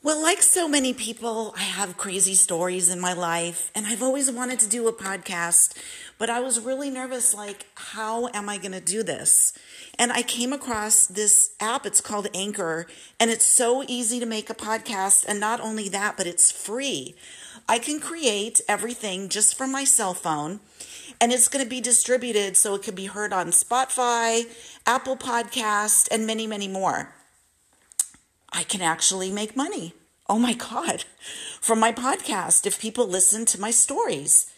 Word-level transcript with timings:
Well, 0.00 0.22
like 0.22 0.42
so 0.42 0.68
many 0.68 0.92
people, 0.92 1.52
I 1.56 1.62
have 1.62 1.98
crazy 1.98 2.36
stories 2.36 2.88
in 2.88 3.00
my 3.00 3.14
life, 3.14 3.72
and 3.74 3.84
I've 3.84 4.00
always 4.00 4.30
wanted 4.30 4.60
to 4.60 4.68
do 4.68 4.86
a 4.86 4.92
podcast, 4.92 5.76
but 6.18 6.30
I 6.30 6.38
was 6.38 6.60
really 6.60 6.88
nervous 6.88 7.34
like, 7.34 7.66
how 7.74 8.28
am 8.28 8.48
I 8.48 8.58
going 8.58 8.72
to 8.72 8.80
do 8.80 9.02
this? 9.02 9.52
And 9.98 10.12
I 10.12 10.22
came 10.22 10.52
across 10.52 11.08
this 11.08 11.50
app, 11.58 11.84
it's 11.84 12.00
called 12.00 12.28
Anchor, 12.32 12.86
and 13.18 13.28
it's 13.28 13.44
so 13.44 13.82
easy 13.88 14.20
to 14.20 14.24
make 14.24 14.48
a 14.48 14.54
podcast. 14.54 15.24
And 15.26 15.40
not 15.40 15.60
only 15.60 15.88
that, 15.88 16.16
but 16.16 16.28
it's 16.28 16.52
free. 16.52 17.16
I 17.68 17.80
can 17.80 17.98
create 17.98 18.60
everything 18.68 19.28
just 19.28 19.56
from 19.58 19.72
my 19.72 19.82
cell 19.82 20.14
phone, 20.14 20.60
and 21.20 21.32
it's 21.32 21.48
going 21.48 21.64
to 21.64 21.68
be 21.68 21.80
distributed 21.80 22.56
so 22.56 22.76
it 22.76 22.84
can 22.84 22.94
be 22.94 23.06
heard 23.06 23.32
on 23.32 23.48
Spotify, 23.48 24.44
Apple 24.86 25.16
Podcast, 25.16 26.06
and 26.12 26.24
many, 26.24 26.46
many 26.46 26.68
more. 26.68 27.12
I 28.52 28.62
can 28.62 28.80
actually 28.80 29.30
make 29.30 29.56
money. 29.56 29.94
Oh 30.28 30.38
my 30.38 30.52
God, 30.52 31.04
from 31.60 31.80
my 31.80 31.92
podcast 31.92 32.66
if 32.66 32.80
people 32.80 33.06
listen 33.06 33.44
to 33.46 33.60
my 33.60 33.70
stories. 33.70 34.52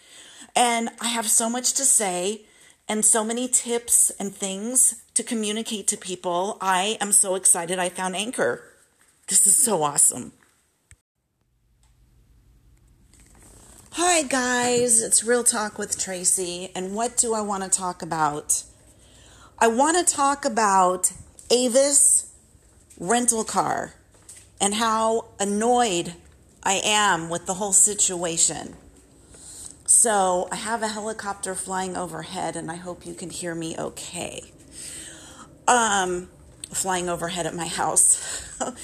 And 0.56 0.90
I 1.00 1.08
have 1.08 1.28
so 1.28 1.48
much 1.48 1.72
to 1.74 1.84
say 1.84 2.42
and 2.88 3.04
so 3.04 3.24
many 3.24 3.46
tips 3.46 4.10
and 4.18 4.34
things 4.34 5.02
to 5.14 5.22
communicate 5.22 5.86
to 5.88 5.96
people. 5.96 6.58
I 6.60 6.98
am 7.00 7.12
so 7.12 7.36
excited 7.36 7.78
I 7.78 7.88
found 7.88 8.16
Anchor. 8.16 8.64
This 9.28 9.46
is 9.46 9.56
so 9.56 9.82
awesome. 9.82 10.32
Hi, 13.92 14.22
guys, 14.22 15.02
it's 15.02 15.24
Real 15.24 15.45
Talk 15.45 15.78
with 15.78 15.98
Tracy. 15.98 16.72
And 16.74 16.95
what 16.95 17.16
do 17.16 17.34
I 17.34 17.40
want 17.40 17.62
to 17.64 17.68
talk 17.68 18.02
about? 18.02 18.64
I 19.59 19.68
want 19.68 20.04
to 20.04 20.14
talk 20.14 20.45
about 20.45 21.12
Avis 21.50 22.29
rental 23.00 23.42
car 23.42 23.95
and 24.60 24.74
how 24.74 25.24
annoyed 25.40 26.14
I 26.62 26.80
am 26.84 27.30
with 27.30 27.46
the 27.46 27.54
whole 27.54 27.73
situation. 27.73 28.76
So, 29.87 30.46
I 30.52 30.56
have 30.56 30.82
a 30.82 30.88
helicopter 30.88 31.56
flying 31.56 31.96
overhead, 31.96 32.54
and 32.54 32.71
I 32.71 32.76
hope 32.76 33.04
you 33.04 33.15
can 33.15 33.30
hear 33.30 33.56
me 33.56 33.76
okay. 33.76 34.52
Um, 35.66 36.28
flying 36.71 37.09
overhead 37.09 37.46
at 37.46 37.56
my 37.56 37.66
house, 37.66 38.23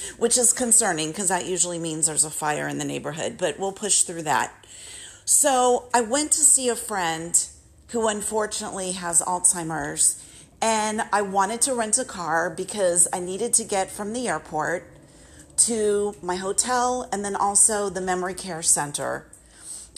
which 0.19 0.37
is 0.37 0.53
concerning 0.53 1.09
because 1.09 1.29
that 1.29 1.47
usually 1.47 1.79
means 1.79 2.07
there's 2.07 2.25
a 2.25 2.31
fire 2.31 2.67
in 2.67 2.79
the 2.79 2.85
neighborhood, 2.85 3.37
but 3.39 3.57
we'll 3.61 3.71
push 3.71 4.03
through 4.03 4.23
that. 4.23 4.53
So, 5.25 5.89
I 5.95 6.01
went 6.01 6.33
to 6.33 6.41
see 6.41 6.69
a 6.69 6.77
friend 6.77 7.47
who 7.91 8.09
unfortunately 8.09 8.93
has 8.93 9.23
Alzheimer's 9.23 10.21
and 10.61 11.03
I 11.13 11.23
wanted 11.23 11.61
to 11.63 11.75
rent 11.75 11.99
a 11.99 12.05
car 12.05 12.51
because 12.51 13.09
I 13.13 13.21
needed 13.21 13.53
to 13.55 13.65
get 13.65 13.91
from 13.91 14.13
the 14.13 14.29
airport 14.29 14.91
to 15.59 16.15
my 16.23 16.37
hotel 16.37 17.09
and 17.13 17.25
then 17.25 17.37
also 17.37 17.89
the 17.89 18.01
memory 18.01 18.35
care 18.35 18.63
center. 18.63 19.27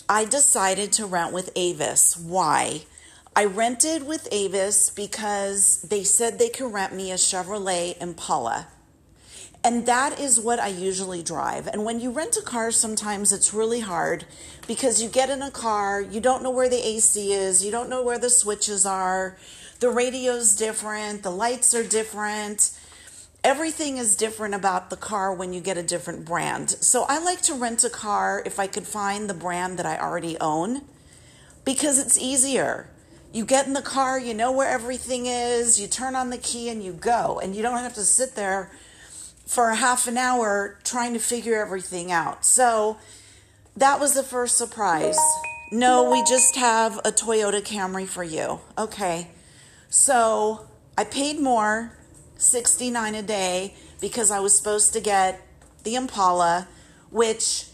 I 0.09 0.25
decided 0.25 0.93
to 0.93 1.07
rent 1.07 1.33
with 1.33 1.51
Avis. 1.55 2.17
Why? 2.17 2.83
I 3.37 3.45
rented 3.45 4.07
with 4.07 4.27
Avis 4.33 4.91
because 4.91 5.83
they 5.83 6.03
said 6.03 6.39
they 6.39 6.49
could 6.49 6.73
rent 6.73 6.95
me 6.95 7.13
a 7.13 7.17
Chevrolet 7.17 8.01
Impala. 8.01 8.69
And 9.65 9.87
that 9.87 10.19
is 10.19 10.41
what 10.41 10.61
I 10.61 10.69
usually 10.69 11.23
drive. 11.23 11.67
And 11.67 11.85
when 11.85 12.01
you 12.01 12.11
rent 12.11 12.37
a 12.37 12.43
car, 12.43 12.71
sometimes 12.71 13.33
it's 13.33 13.53
really 13.53 13.81
hard 13.81 14.25
because 14.67 15.03
you 15.03 15.09
get 15.09 15.31
in 15.31 15.43
a 15.43 15.51
car, 15.51 16.01
you 16.01 16.21
don't 16.21 16.43
know 16.43 16.51
where 16.51 16.69
the 16.69 16.85
AC 16.85 17.33
is, 17.33 17.65
you 17.65 17.71
don't 17.71 17.91
know 17.91 18.03
where 18.03 18.19
the 18.19 18.31
switches 18.31 18.87
are, 18.87 19.37
the 19.81 19.91
radio's 19.91 20.57
different, 20.57 21.23
the 21.23 21.31
lights 21.31 21.75
are 21.75 21.85
different. 21.85 22.71
Everything 23.45 23.99
is 23.99 24.17
different 24.17 24.55
about 24.55 24.91
the 24.91 24.97
car 24.97 25.33
when 25.33 25.53
you 25.53 25.61
get 25.61 25.79
a 25.79 25.83
different 25.83 26.25
brand. 26.25 26.71
So 26.71 27.05
I 27.09 27.19
like 27.19 27.41
to 27.43 27.55
rent 27.55 27.85
a 27.85 27.91
car 27.91 28.43
if 28.45 28.59
I 28.59 28.67
could 28.67 28.87
find 28.87 29.31
the 29.31 29.35
brand 29.35 29.79
that 29.79 29.87
I 29.87 29.99
already 29.99 30.37
own 30.41 30.83
because 31.65 31.99
it's 31.99 32.19
easier. 32.19 32.91
You 33.33 33.45
get 33.45 33.67
in 33.67 33.75
the 33.75 33.83
car, 33.83 34.19
you 34.19 34.35
know 34.35 34.51
where 34.51 34.69
everything 34.69 35.27
is, 35.27 35.81
you 35.81 35.87
turn 35.87 36.17
on 36.17 36.31
the 36.31 36.39
key 36.39 36.69
and 36.69 36.83
you 36.83 36.93
go, 36.93 37.39
and 37.39 37.55
you 37.55 37.63
don't 37.63 37.79
have 37.79 37.95
to 37.95 38.05
sit 38.05 38.35
there 38.35 38.71
for 39.47 39.71
a 39.71 39.77
half 39.77 40.07
an 40.09 40.19
hour 40.19 40.79
trying 40.83 41.13
to 41.13 41.19
figure 41.19 41.61
everything 41.61 42.11
out. 42.11 42.45
So 42.45 42.99
that 43.77 44.01
was 44.01 44.15
the 44.15 44.23
first 44.23 44.57
surprise. 44.57 45.19
No, 45.71 46.11
we 46.11 46.23
just 46.25 46.57
have 46.57 46.99
a 46.99 47.13
Toyota 47.13 47.63
Camry 47.63 48.07
for 48.07 48.25
you. 48.25 48.61
Okay. 48.77 49.29
So 49.99 50.69
I 50.97 51.03
paid 51.03 51.41
more, 51.41 51.91
69 52.37 53.17
a 53.17 53.23
day, 53.23 53.75
because 54.01 54.31
I 54.31 54.39
was 54.39 54.57
supposed 54.57 54.93
to 54.93 55.01
get 55.01 55.45
the 55.83 55.97
Impala, 55.97 56.69
which 57.11 57.67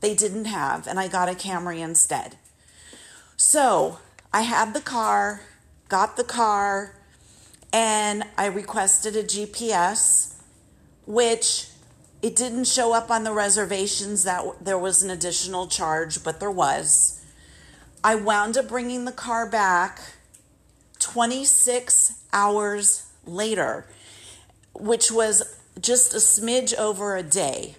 they 0.00 0.14
didn't 0.14 0.44
have, 0.44 0.86
and 0.86 1.00
I 1.00 1.08
got 1.08 1.28
a 1.28 1.32
Camry 1.32 1.80
instead. 1.80 2.36
So 3.36 3.98
I 4.32 4.42
had 4.42 4.74
the 4.74 4.80
car, 4.80 5.40
got 5.88 6.16
the 6.16 6.22
car, 6.22 6.94
and 7.72 8.22
I 8.38 8.46
requested 8.46 9.16
a 9.16 9.24
GPS, 9.24 10.34
which 11.04 11.66
it 12.22 12.36
didn't 12.36 12.68
show 12.68 12.92
up 12.92 13.10
on 13.10 13.24
the 13.24 13.32
reservations 13.32 14.22
that 14.22 14.44
there 14.60 14.78
was 14.78 15.02
an 15.02 15.10
additional 15.10 15.66
charge, 15.66 16.22
but 16.22 16.38
there 16.38 16.48
was. 16.48 17.20
I 18.04 18.14
wound 18.14 18.56
up 18.56 18.68
bringing 18.68 19.04
the 19.04 19.10
car 19.10 19.50
back 19.50 20.15
26 21.12 22.14
hours 22.32 23.06
later, 23.24 23.86
which 24.74 25.12
was 25.12 25.56
just 25.80 26.12
a 26.14 26.16
smidge 26.16 26.74
over 26.76 27.16
a 27.16 27.22
day. 27.22 27.76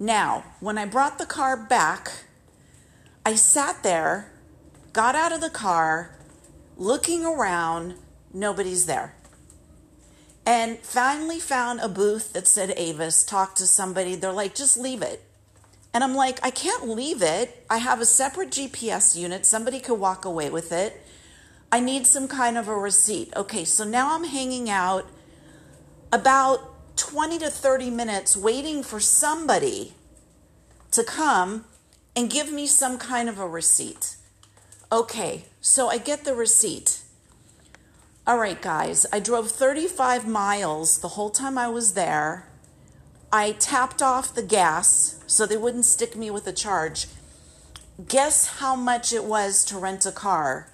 Now, 0.00 0.42
when 0.58 0.76
I 0.76 0.84
brought 0.84 1.18
the 1.18 1.24
car 1.24 1.56
back, 1.56 2.10
I 3.24 3.36
sat 3.36 3.84
there, 3.84 4.32
got 4.92 5.14
out 5.14 5.30
of 5.30 5.40
the 5.40 5.50
car, 5.50 6.18
looking 6.76 7.24
around, 7.24 7.94
nobody's 8.32 8.86
there. 8.86 9.14
And 10.44 10.78
finally 10.80 11.38
found 11.38 11.80
a 11.80 11.88
booth 11.88 12.32
that 12.32 12.48
said 12.48 12.74
Avis, 12.76 13.22
talked 13.22 13.56
to 13.58 13.68
somebody. 13.68 14.16
They're 14.16 14.32
like, 14.32 14.56
just 14.56 14.76
leave 14.76 15.00
it. 15.00 15.22
And 15.94 16.02
I'm 16.02 16.16
like, 16.16 16.40
I 16.42 16.50
can't 16.50 16.88
leave 16.88 17.22
it. 17.22 17.64
I 17.70 17.78
have 17.78 18.00
a 18.00 18.04
separate 18.04 18.50
GPS 18.50 19.16
unit. 19.16 19.46
Somebody 19.46 19.78
could 19.78 20.00
walk 20.00 20.24
away 20.24 20.50
with 20.50 20.72
it. 20.72 21.00
I 21.74 21.80
need 21.80 22.06
some 22.06 22.28
kind 22.28 22.56
of 22.56 22.68
a 22.68 22.76
receipt. 22.76 23.32
Okay, 23.34 23.64
so 23.64 23.82
now 23.82 24.14
I'm 24.14 24.22
hanging 24.22 24.70
out 24.70 25.08
about 26.12 26.96
20 26.96 27.40
to 27.40 27.50
30 27.50 27.90
minutes 27.90 28.36
waiting 28.36 28.84
for 28.84 29.00
somebody 29.00 29.94
to 30.92 31.02
come 31.02 31.64
and 32.14 32.30
give 32.30 32.52
me 32.52 32.68
some 32.68 32.96
kind 32.96 33.28
of 33.28 33.40
a 33.40 33.48
receipt. 33.48 34.14
Okay, 34.92 35.46
so 35.60 35.88
I 35.88 35.98
get 35.98 36.24
the 36.24 36.32
receipt. 36.32 37.02
All 38.24 38.38
right, 38.38 38.62
guys, 38.62 39.04
I 39.12 39.18
drove 39.18 39.50
35 39.50 40.28
miles 40.28 40.98
the 40.98 41.16
whole 41.18 41.30
time 41.30 41.58
I 41.58 41.66
was 41.66 41.94
there. 41.94 42.46
I 43.32 43.50
tapped 43.50 44.00
off 44.00 44.32
the 44.32 44.44
gas 44.44 45.18
so 45.26 45.44
they 45.44 45.56
wouldn't 45.56 45.86
stick 45.86 46.14
me 46.14 46.30
with 46.30 46.46
a 46.46 46.52
charge. 46.52 47.08
Guess 48.06 48.58
how 48.60 48.76
much 48.76 49.12
it 49.12 49.24
was 49.24 49.64
to 49.64 49.76
rent 49.76 50.06
a 50.06 50.12
car? 50.12 50.70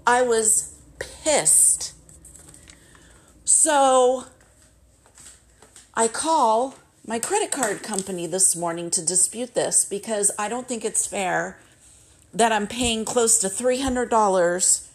I 0.06 0.22
was 0.22 0.78
pissed. 1.00 1.94
So 3.44 4.26
I 5.94 6.08
call 6.08 6.76
my 7.06 7.20
credit 7.20 7.52
card 7.52 7.82
company 7.82 8.28
this 8.28 8.56
morning 8.56 8.90
to 8.91 9.06
dispute 9.06 9.56
this 9.56 9.84
because 9.85 10.32
I 10.38 10.50
don't 10.50 10.68
think 10.68 10.85
it's 10.85 11.08
fair 11.08 11.58
that 12.34 12.52
I'm 12.52 12.68
paying 12.68 13.06
close 13.06 13.40
to 13.40 13.47
$300 13.47 14.86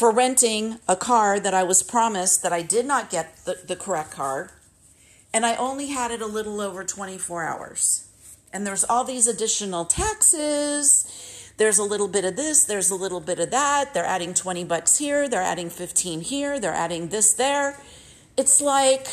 for 0.00 0.10
renting 0.10 0.78
a 0.88 0.96
car 0.96 1.38
that 1.38 1.52
I 1.52 1.62
was 1.62 1.82
promised 1.82 2.42
that 2.42 2.54
I 2.54 2.62
did 2.62 2.86
not 2.86 3.10
get 3.10 3.36
the, 3.44 3.58
the 3.66 3.76
correct 3.76 4.12
car, 4.12 4.50
and 5.30 5.44
I 5.44 5.56
only 5.56 5.88
had 5.88 6.10
it 6.10 6.22
a 6.22 6.26
little 6.26 6.62
over 6.62 6.84
24 6.84 7.44
hours. 7.44 8.08
And 8.50 8.66
there's 8.66 8.82
all 8.82 9.04
these 9.04 9.26
additional 9.26 9.84
taxes. 9.84 11.52
There's 11.58 11.76
a 11.76 11.82
little 11.82 12.08
bit 12.08 12.24
of 12.24 12.34
this, 12.34 12.64
there's 12.64 12.88
a 12.88 12.94
little 12.94 13.20
bit 13.20 13.38
of 13.40 13.50
that. 13.50 13.92
They're 13.92 14.06
adding 14.06 14.32
20 14.32 14.64
bucks 14.64 14.96
here, 14.96 15.28
they're 15.28 15.42
adding 15.42 15.68
15 15.68 16.22
here, 16.22 16.58
they're 16.58 16.72
adding 16.72 17.08
this 17.08 17.34
there. 17.34 17.78
It's 18.38 18.62
like 18.62 19.06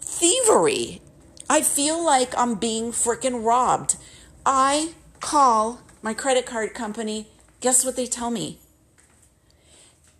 thievery. 0.00 1.00
I 1.48 1.62
feel 1.62 2.04
like 2.04 2.36
I'm 2.36 2.56
being 2.56 2.90
freaking 2.90 3.44
robbed. 3.46 3.98
I 4.44 4.94
call 5.20 5.82
my 6.02 6.12
credit 6.12 6.44
card 6.44 6.74
company. 6.74 7.28
Guess 7.60 7.84
what 7.84 7.94
they 7.94 8.06
tell 8.06 8.32
me? 8.32 8.58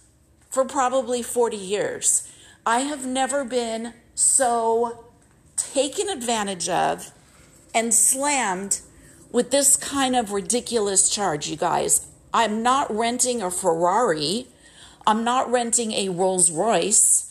for 0.50 0.66
probably 0.66 1.22
40 1.22 1.58
years. 1.58 2.28
I 2.66 2.80
have 2.80 3.06
never 3.06 3.46
been 3.46 3.94
so 4.16 5.06
taken 5.58 6.10
advantage 6.10 6.68
of 6.68 7.12
and 7.72 7.94
slammed 7.94 8.80
with 9.32 9.52
this 9.52 9.76
kind 9.76 10.16
of 10.16 10.32
ridiculous 10.32 11.08
charge, 11.08 11.48
you 11.48 11.56
guys. 11.56 12.08
I'm 12.34 12.64
not 12.64 12.90
renting 12.90 13.44
a 13.44 13.52
Ferrari. 13.52 14.48
I'm 15.06 15.24
not 15.24 15.52
renting 15.52 15.92
a 15.92 16.10
Rolls 16.10 16.50
Royce. 16.50 17.31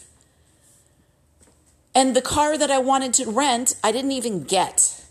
And 1.94 2.14
the 2.14 2.22
car 2.22 2.56
that 2.56 2.70
I 2.70 2.78
wanted 2.78 3.12
to 3.14 3.30
rent, 3.30 3.74
I 3.82 3.92
didn't 3.92 4.12
even 4.12 4.44
get. 4.44 5.04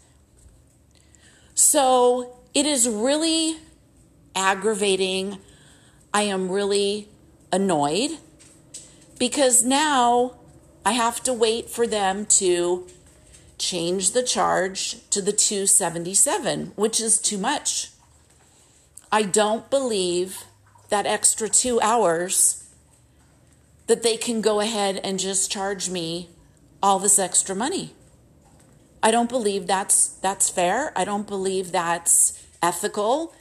So 1.53 2.37
it 2.53 2.65
is 2.65 2.87
really 2.87 3.57
aggravating. 4.35 5.39
I 6.13 6.23
am 6.23 6.49
really 6.49 7.09
annoyed 7.51 8.11
because 9.19 9.63
now 9.63 10.35
I 10.85 10.93
have 10.93 11.21
to 11.23 11.33
wait 11.33 11.69
for 11.69 11.85
them 11.85 12.25
to 12.25 12.87
change 13.57 14.11
the 14.11 14.23
charge 14.23 15.09
to 15.09 15.21
the 15.21 15.33
277, 15.33 16.71
which 16.75 17.01
is 17.01 17.19
too 17.19 17.37
much. 17.37 17.91
I 19.11 19.23
don't 19.23 19.69
believe 19.69 20.45
that 20.87 21.05
extra 21.05 21.49
2 21.49 21.81
hours 21.81 22.63
that 23.87 24.01
they 24.01 24.15
can 24.15 24.39
go 24.39 24.61
ahead 24.61 25.01
and 25.03 25.19
just 25.19 25.51
charge 25.51 25.89
me 25.89 26.29
all 26.81 26.99
this 26.99 27.19
extra 27.19 27.55
money. 27.55 27.93
I 29.01 29.11
don't 29.11 29.29
believe 29.29 29.67
that's 29.67 30.07
that's 30.07 30.49
fair. 30.49 30.91
I 30.95 31.05
don't 31.05 31.27
believe 31.27 31.71
that's 31.71 32.43
ethical. 32.61 33.33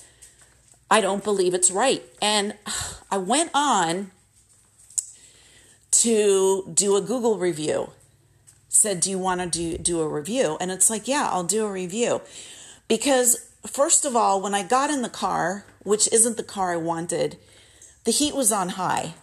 I 0.91 1.01
don't 1.01 1.25
believe 1.25 1.55
it's 1.55 1.71
right. 1.71 2.03
And 2.23 2.55
I 3.11 3.19
went 3.19 3.51
on 3.55 4.11
to 5.91 6.71
do 6.73 6.97
a 6.97 7.01
Google 7.01 7.39
review. 7.39 7.91
Said, 8.69 9.01
"Do 9.01 9.11
you 9.11 9.19
want 9.19 9.41
to 9.41 9.47
do 9.49 9.79
do 9.79 10.01
a 10.01 10.09
review?" 10.09 10.57
And 10.61 10.71
it's 10.71 10.91
like, 10.91 11.09
"Yeah, 11.09 11.29
I'll 11.31 11.45
do 11.45 11.65
a 11.65 11.73
review." 11.73 12.21
Because 12.87 13.49
first 13.67 14.05
of 14.05 14.15
all, 14.15 14.41
when 14.41 14.55
I 14.55 14.63
got 14.63 14.91
in 14.91 15.03
the 15.03 15.09
car, 15.09 15.65
which 15.83 16.11
isn't 16.13 16.37
the 16.37 16.43
car 16.43 16.73
I 16.73 16.77
wanted, 16.77 17.39
the 18.05 18.13
heat 18.13 18.35
was 18.35 18.53
on 18.53 18.71
high. 18.71 19.15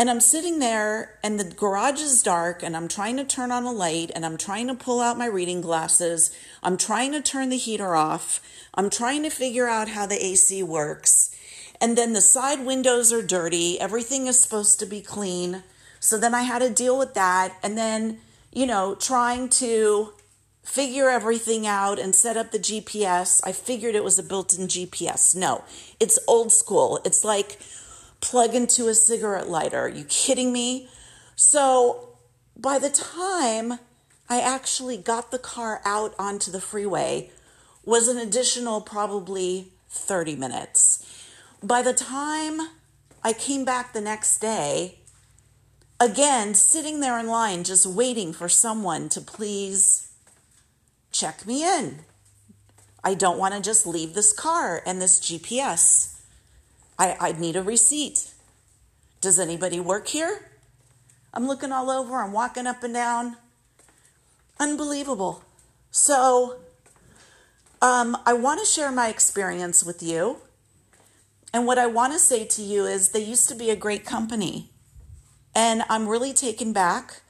And 0.00 0.08
I'm 0.08 0.20
sitting 0.20 0.60
there, 0.60 1.18
and 1.22 1.38
the 1.38 1.44
garage 1.44 2.00
is 2.00 2.22
dark, 2.22 2.62
and 2.62 2.74
I'm 2.74 2.88
trying 2.88 3.18
to 3.18 3.24
turn 3.24 3.52
on 3.52 3.64
a 3.64 3.70
light, 3.70 4.10
and 4.14 4.24
I'm 4.24 4.38
trying 4.38 4.66
to 4.68 4.74
pull 4.74 4.98
out 5.02 5.18
my 5.18 5.26
reading 5.26 5.60
glasses. 5.60 6.34
I'm 6.62 6.78
trying 6.78 7.12
to 7.12 7.20
turn 7.20 7.50
the 7.50 7.58
heater 7.58 7.94
off. 7.94 8.40
I'm 8.72 8.88
trying 8.88 9.22
to 9.24 9.28
figure 9.28 9.68
out 9.68 9.88
how 9.88 10.06
the 10.06 10.24
AC 10.24 10.62
works. 10.62 11.36
And 11.82 11.98
then 11.98 12.14
the 12.14 12.22
side 12.22 12.64
windows 12.64 13.12
are 13.12 13.20
dirty. 13.20 13.78
Everything 13.78 14.26
is 14.26 14.40
supposed 14.40 14.80
to 14.80 14.86
be 14.86 15.02
clean. 15.02 15.64
So 15.98 16.16
then 16.16 16.34
I 16.34 16.44
had 16.44 16.60
to 16.60 16.70
deal 16.70 16.98
with 16.98 17.12
that. 17.12 17.58
And 17.62 17.76
then, 17.76 18.20
you 18.50 18.64
know, 18.64 18.94
trying 18.94 19.50
to 19.50 20.14
figure 20.62 21.10
everything 21.10 21.66
out 21.66 21.98
and 21.98 22.14
set 22.14 22.38
up 22.38 22.52
the 22.52 22.58
GPS. 22.58 23.42
I 23.44 23.52
figured 23.52 23.94
it 23.94 24.04
was 24.04 24.18
a 24.18 24.22
built 24.22 24.58
in 24.58 24.66
GPS. 24.66 25.36
No, 25.36 25.62
it's 26.00 26.18
old 26.26 26.52
school. 26.52 27.00
It's 27.04 27.22
like, 27.22 27.58
plug 28.20 28.54
into 28.54 28.88
a 28.88 28.94
cigarette 28.94 29.48
lighter. 29.48 29.78
Are 29.78 29.88
you 29.88 30.04
kidding 30.04 30.52
me? 30.52 30.88
So 31.36 32.08
by 32.56 32.78
the 32.78 32.90
time 32.90 33.78
I 34.28 34.40
actually 34.40 34.96
got 34.96 35.30
the 35.30 35.38
car 35.38 35.80
out 35.84 36.14
onto 36.18 36.50
the 36.50 36.60
freeway 36.60 37.30
was 37.84 38.08
an 38.08 38.18
additional 38.18 38.80
probably 38.80 39.72
30 39.88 40.36
minutes. 40.36 41.06
By 41.62 41.82
the 41.82 41.94
time 41.94 42.60
I 43.24 43.32
came 43.32 43.64
back 43.64 43.92
the 43.92 44.00
next 44.00 44.38
day, 44.38 44.98
again, 45.98 46.54
sitting 46.54 47.00
there 47.00 47.18
in 47.18 47.26
line, 47.26 47.64
just 47.64 47.86
waiting 47.86 48.32
for 48.32 48.48
someone 48.48 49.08
to 49.10 49.20
please 49.20 50.12
check 51.12 51.46
me 51.46 51.64
in. 51.64 52.00
I 53.02 53.14
don't 53.14 53.38
want 53.38 53.54
to 53.54 53.60
just 53.60 53.86
leave 53.86 54.14
this 54.14 54.32
car 54.32 54.82
and 54.86 55.00
this 55.00 55.20
GPS. 55.20 56.19
I, 57.00 57.16
I 57.18 57.32
need 57.32 57.56
a 57.56 57.62
receipt. 57.62 58.30
Does 59.22 59.38
anybody 59.38 59.80
work 59.80 60.08
here? 60.08 60.50
I'm 61.32 61.46
looking 61.46 61.72
all 61.72 61.88
over, 61.90 62.16
I'm 62.16 62.32
walking 62.32 62.66
up 62.66 62.84
and 62.84 62.92
down. 62.92 63.38
Unbelievable. 64.58 65.42
So, 65.90 66.58
um, 67.80 68.18
I 68.26 68.34
want 68.34 68.60
to 68.60 68.66
share 68.66 68.92
my 68.92 69.08
experience 69.08 69.82
with 69.82 70.02
you. 70.02 70.42
And 71.54 71.66
what 71.66 71.78
I 71.78 71.86
want 71.86 72.12
to 72.12 72.18
say 72.18 72.44
to 72.44 72.62
you 72.62 72.84
is 72.84 73.08
they 73.08 73.24
used 73.24 73.48
to 73.48 73.54
be 73.54 73.70
a 73.70 73.76
great 73.76 74.04
company. 74.04 74.68
And 75.54 75.82
I'm 75.88 76.06
really 76.06 76.34
taken 76.34 76.74
back. 76.74 77.22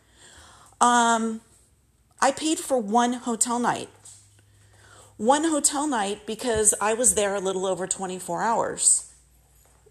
Um, 0.80 1.42
I 2.20 2.32
paid 2.32 2.58
for 2.58 2.78
one 2.78 3.12
hotel 3.12 3.60
night. 3.60 3.88
One 5.16 5.44
hotel 5.44 5.86
night 5.86 6.26
because 6.26 6.74
I 6.80 6.94
was 6.94 7.14
there 7.14 7.36
a 7.36 7.40
little 7.40 7.66
over 7.66 7.86
24 7.86 8.42
hours. 8.42 9.09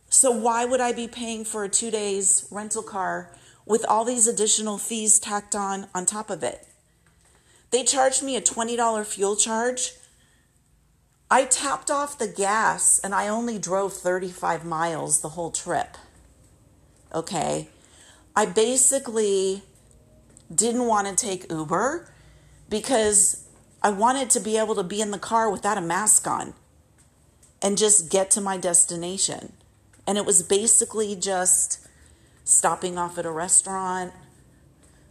So 0.10 0.32
why 0.32 0.66
would 0.66 0.82
I 0.82 0.92
be 0.92 1.08
paying 1.08 1.46
for 1.46 1.64
a 1.64 1.70
two 1.70 1.92
days 1.92 2.48
rental 2.50 2.84
car 2.84 3.32
with 3.66 3.86
all 3.88 4.04
these 4.04 4.28
additional 4.28 4.78
fees 4.78 5.20
tacked 5.20 5.56
on 5.56 5.88
on 5.94 6.06
top 6.06 6.30
of 6.30 6.44
it? 6.44 6.66
They 7.72 7.84
charged 7.84 8.24
me 8.24 8.36
a 8.36 8.42
$20 8.42 9.06
fuel 9.06 9.36
charge. 9.36 9.94
I 11.30 11.46
tapped 11.46 11.92
off 11.92 12.18
the 12.18 12.28
gas 12.28 13.00
and 13.04 13.14
I 13.14 13.28
only 13.28 13.60
drove 13.60 13.94
35 13.94 14.66
miles 14.66 15.22
the 15.22 15.30
whole 15.30 15.52
trip. 15.52 15.96
Okay. 17.14 17.70
I 18.36 18.48
basically 18.48 19.62
didn't 20.54 20.88
want 20.88 21.08
to 21.08 21.16
take 21.16 21.52
Uber 21.52 22.12
because 22.68 23.48
I 23.84 23.92
wanted 23.92 24.32
to 24.32 24.40
be 24.40 24.58
able 24.58 24.74
to 24.76 24.84
be 24.84 25.02
in 25.02 25.12
the 25.12 25.20
car 25.20 25.52
without 25.52 25.78
a 25.78 25.82
mask 25.82 26.26
on 26.26 26.56
and 27.62 27.78
just 27.78 28.10
get 28.10 28.32
to 28.32 28.42
my 28.42 28.58
destination. 28.58 29.54
And 30.10 30.18
it 30.18 30.26
was 30.26 30.42
basically 30.42 31.16
just 31.16 31.88
stopping 32.44 32.98
off 32.98 33.20
at 33.20 33.28
a 33.28 33.32
restaurant, 33.32 34.12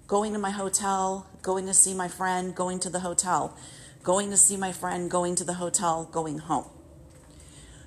going 0.08 0.32
to 0.32 0.40
my 0.40 0.50
hotel, 0.50 1.28
going 1.40 1.66
to 1.66 1.72
see 1.72 1.94
my 1.94 2.08
friend, 2.08 2.52
going 2.52 2.80
to 2.80 2.90
the 2.90 2.98
hotel, 2.98 3.56
going 4.02 4.28
to 4.30 4.36
see 4.36 4.56
my 4.56 4.72
friend, 4.72 5.08
going 5.08 5.36
to 5.36 5.44
the 5.44 5.54
hotel, 5.54 6.08
going 6.10 6.38
home. 6.38 6.64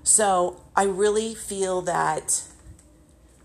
So 0.04 0.62
I 0.74 0.86
really 0.86 1.36
feel 1.36 1.82
that 1.82 2.44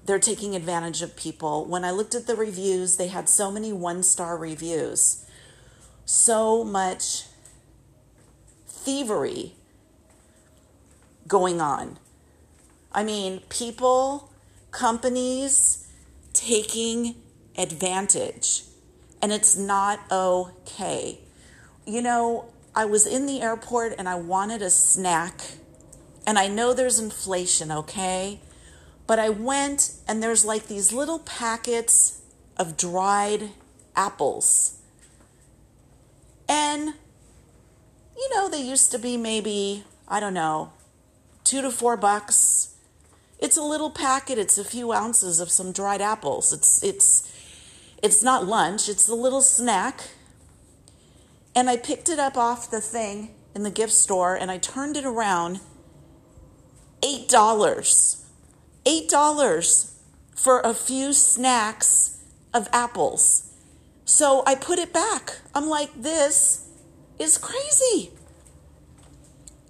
they're 0.05 0.21
taking 0.21 0.55
advantage 0.55 1.03
of 1.03 1.17
people. 1.17 1.65
When 1.65 1.85
I 1.85 1.91
looked 1.91 2.15
at 2.15 2.29
the 2.29 2.37
reviews, 2.37 2.99
they 2.99 3.09
had 3.09 3.29
so 3.29 3.51
many 3.51 3.73
one 3.73 4.05
star 4.05 4.39
reviews, 4.39 5.27
so 6.05 6.63
much 6.63 7.25
thievery 8.69 9.55
going 11.27 11.61
on. 11.61 11.99
I 12.97 13.05
mean, 13.05 13.41
people, 13.51 14.33
companies 14.71 15.87
taking 16.33 17.17
advantage, 17.59 18.63
and 19.21 19.31
it's 19.31 19.55
not 19.55 20.01
okay. 20.11 21.21
You 21.87 22.01
know, 22.01 22.47
I 22.75 22.87
was 22.87 23.07
in 23.07 23.27
the 23.27 23.43
airport 23.43 23.95
and 23.99 24.09
I 24.09 24.15
wanted 24.15 24.63
a 24.63 24.71
snack, 24.71 25.43
and 26.27 26.39
I 26.39 26.49
know 26.49 26.73
there's 26.73 26.99
inflation, 26.99 27.71
okay? 27.71 28.41
But 29.07 29.19
I 29.19 29.29
went 29.29 29.93
and 30.09 30.23
there's 30.23 30.47
like 30.47 30.67
these 30.67 30.91
little 30.91 31.19
packets 31.19 32.23
of 32.57 32.79
dried 32.79 33.51
apples. 33.95 34.79
And, 36.49 36.95
you 38.17 38.31
know, 38.35 38.49
they 38.49 38.63
used 38.63 38.91
to 38.93 38.99
be 38.99 39.19
maybe, 39.19 39.85
I 40.09 40.19
don't 40.19 40.35
know, 40.35 40.73
two 41.45 41.61
to 41.61 41.71
four 41.71 41.99
bucks. 41.99 42.73
It's 43.39 43.57
a 43.57 43.63
little 43.63 43.91
packet. 43.91 44.39
It's 44.39 44.59
a 44.59 44.65
few 44.65 44.93
ounces 44.93 45.41
of 45.41 45.51
some 45.51 45.73
dried 45.73 46.01
apples. 46.01 46.53
It's 46.53 46.83
it's 46.83 47.33
it's 48.03 48.23
not 48.23 48.47
lunch. 48.47 48.89
It's 48.89 49.09
a 49.09 49.15
little 49.15 49.43
snack. 49.43 50.03
And 51.55 51.71
I 51.71 51.77
picked 51.77 52.09
it 52.09 52.19
up 52.19 52.37
off 52.37 52.71
the 52.71 52.81
thing 52.81 53.35
in 53.55 53.63
the 53.63 53.71
gift 53.71 53.93
store 53.93 54.35
and 54.35 54.51
I 54.51 54.59
turned 54.59 54.97
it 54.97 55.05
around. 55.05 55.61
Eight 57.03 57.29
dollars. 57.29 58.27
$8 58.87 59.91
for 60.35 60.61
a 60.61 60.73
few 60.73 61.13
snacks 61.13 62.23
of 62.55 62.69
apples. 62.73 63.53
So 64.05 64.45
I 64.47 64.55
put 64.55 64.79
it 64.79 64.93
back. 64.93 65.39
I'm 65.55 65.67
like, 65.67 65.91
this 66.01 66.69
is 67.19 67.37
crazy. 67.37 68.13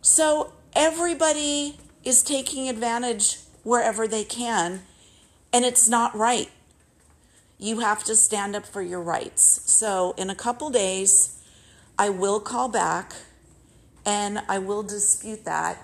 So 0.02 0.52
everybody 0.74 1.78
is 2.04 2.22
taking 2.22 2.68
advantage 2.68 3.38
wherever 3.66 4.06
they 4.06 4.22
can, 4.22 4.80
and 5.52 5.64
it's 5.64 5.88
not 5.88 6.14
right. 6.14 6.48
You 7.58 7.80
have 7.80 8.04
to 8.04 8.14
stand 8.14 8.54
up 8.54 8.64
for 8.64 8.80
your 8.80 9.02
rights. 9.02 9.42
So 9.72 10.14
in 10.16 10.30
a 10.30 10.36
couple 10.36 10.70
days, 10.70 11.42
I 11.98 12.10
will 12.10 12.38
call 12.38 12.68
back 12.68 13.12
and 14.04 14.40
I 14.48 14.58
will 14.58 14.84
dispute 14.84 15.44
that. 15.46 15.78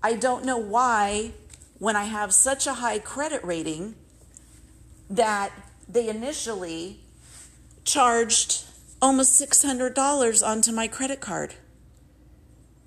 I 0.00 0.14
don't 0.14 0.44
know 0.44 0.58
why, 0.58 1.32
when 1.80 1.96
I 1.96 2.04
have 2.04 2.32
such 2.32 2.68
a 2.68 2.74
high 2.74 3.00
credit 3.00 3.42
rating, 3.42 3.96
that 5.10 5.50
they 5.88 6.08
initially 6.08 7.00
charged 7.82 8.62
almost 9.02 9.42
$600 9.42 10.46
onto 10.46 10.70
my 10.70 10.86
credit 10.86 11.20
card. 11.20 11.54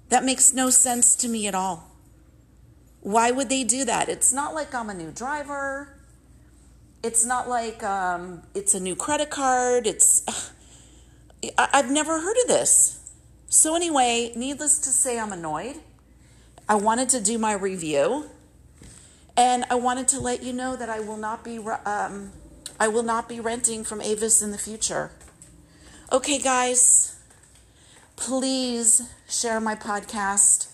That 0.07 0.23
makes 0.23 0.53
no 0.53 0.69
sense 0.69 1.17
to 1.17 1.27
me 1.27 1.47
at 1.47 1.55
all. 1.55 1.90
Why 3.01 3.31
would 3.31 3.49
they 3.49 3.63
do 3.63 3.83
that? 3.85 4.09
It's 4.09 4.31
not 4.31 4.53
like 4.53 4.73
I'm 4.73 4.89
a 4.89 4.93
new 4.93 5.11
driver. 5.11 5.97
It's 7.03 7.25
not 7.25 7.49
like 7.49 7.83
um, 7.83 8.43
it's 8.53 8.75
a 8.75 8.79
new 8.79 8.95
credit 8.95 9.31
card. 9.31 9.87
It's 9.87 10.23
I've 11.57 11.89
never 11.89 12.21
heard 12.21 12.37
of 12.43 12.47
this. 12.47 12.99
So 13.49 13.75
anyway, 13.75 14.31
needless 14.35 14.79
to 14.79 14.89
say, 14.89 15.19
I'm 15.19 15.33
annoyed. 15.33 15.77
I 16.69 16.75
wanted 16.75 17.09
to 17.09 17.21
do 17.21 17.37
my 17.39 17.53
review, 17.53 18.29
and 19.35 19.65
I 19.69 19.75
wanted 19.75 20.07
to 20.09 20.19
let 20.19 20.43
you 20.43 20.53
know 20.53 20.75
that 20.75 20.89
I 20.89 20.99
will 20.99 21.17
not 21.17 21.43
be 21.43 21.57
um, 21.57 22.31
I 22.79 22.87
will 22.87 23.03
not 23.03 23.27
be 23.27 23.39
renting 23.39 23.83
from 23.83 23.99
Avis 23.99 24.43
in 24.43 24.51
the 24.51 24.57
future. 24.59 25.11
Okay, 26.11 26.37
guys, 26.39 27.15
please 28.15 29.01
share 29.27 29.59
my 29.59 29.75
podcast. 29.75 30.70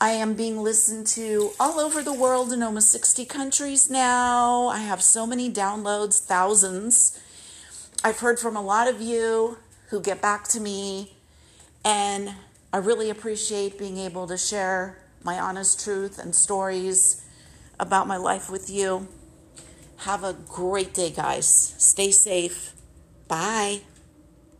I 0.00 0.10
am 0.10 0.34
being 0.34 0.62
listened 0.62 1.08
to 1.08 1.50
all 1.58 1.80
over 1.80 2.04
the 2.04 2.12
world 2.12 2.52
in 2.52 2.62
almost 2.62 2.92
60 2.92 3.24
countries 3.24 3.90
now. 3.90 4.68
I 4.68 4.78
have 4.78 5.02
so 5.02 5.26
many 5.26 5.50
downloads, 5.50 6.20
thousands. 6.20 7.18
I've 8.04 8.20
heard 8.20 8.38
from 8.38 8.56
a 8.56 8.62
lot 8.62 8.86
of 8.86 9.00
you 9.00 9.58
who 9.88 10.00
get 10.00 10.22
back 10.22 10.46
to 10.48 10.60
me, 10.60 11.16
and 11.84 12.32
I 12.72 12.76
really 12.76 13.10
appreciate 13.10 13.76
being 13.76 13.98
able 13.98 14.28
to 14.28 14.38
share 14.38 14.98
my 15.24 15.36
honest 15.40 15.82
truth 15.82 16.20
and 16.20 16.32
stories 16.32 17.26
about 17.80 18.06
my 18.06 18.16
life 18.16 18.48
with 18.48 18.70
you. 18.70 19.08
Have 19.98 20.22
a 20.22 20.32
great 20.32 20.94
day, 20.94 21.10
guys. 21.10 21.74
Stay 21.76 22.12
safe. 22.12 22.72
Bye. 23.26 23.80